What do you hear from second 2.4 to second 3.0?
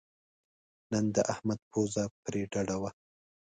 ډډه وه.